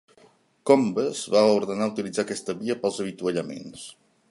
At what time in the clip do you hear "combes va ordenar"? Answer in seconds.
0.69-1.89